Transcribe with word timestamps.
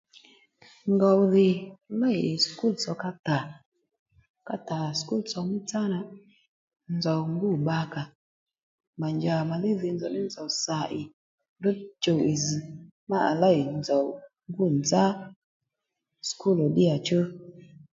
Ngòw 0.93 1.19
dhì 1.33 1.49
lêy 2.01 2.21
skul 2.45 2.73
tsò 2.81 2.91
ka 3.01 3.11
tà 3.25 3.37
ka 4.47 4.55
tà 4.67 4.79
skul 4.99 5.21
tsò 5.29 5.39
mí 5.49 5.57
sâ 5.69 5.81
nà 5.93 5.99
nzòw 6.95 7.21
ngû 7.33 7.49
bbakà 7.59 8.03
ó 8.09 8.11
mà 8.99 9.07
njà 9.17 9.35
màdhí 9.49 9.71
dhì 9.81 9.89
nzòw 9.93 10.11
ní 10.15 10.21
nzòw 10.27 10.49
sà 10.63 10.77
ì 10.99 11.01
ndrǔ 11.57 11.71
chùw 12.03 12.19
ì 12.33 12.33
zz̀ 12.45 12.59
má 13.09 13.17
à 13.31 13.33
lêy 13.43 13.59
nzòw 13.79 14.05
ngû 14.51 14.65
nzá 14.79 15.03
skul 16.29 16.57
ò 16.65 16.67
ddíyà 16.71 16.95
chú 17.07 17.17